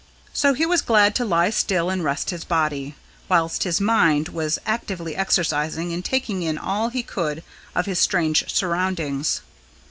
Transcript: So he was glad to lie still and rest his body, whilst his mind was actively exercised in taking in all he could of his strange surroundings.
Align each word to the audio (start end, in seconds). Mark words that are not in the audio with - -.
So 0.33 0.55
he 0.55 0.65
was 0.65 0.81
glad 0.81 1.13
to 1.13 1.25
lie 1.25 1.51
still 1.51 1.91
and 1.91 2.03
rest 2.03 2.31
his 2.31 2.43
body, 2.43 2.95
whilst 3.29 3.65
his 3.65 3.79
mind 3.79 4.29
was 4.29 4.57
actively 4.65 5.15
exercised 5.15 5.77
in 5.77 6.01
taking 6.01 6.41
in 6.41 6.57
all 6.57 6.89
he 6.89 7.03
could 7.03 7.43
of 7.75 7.85
his 7.85 7.99
strange 7.99 8.51
surroundings. 8.51 9.41